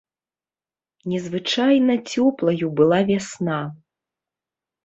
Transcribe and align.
Незвычайна 1.11 1.93
цёплаю 2.11 2.65
была 2.81 2.99
вясна. 3.11 3.61